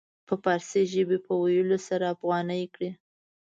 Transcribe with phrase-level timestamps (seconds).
[0.27, 2.89] د فارسي ژبې په ويلو سره افغاني کړي.